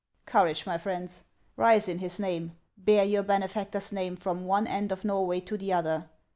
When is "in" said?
1.87-1.99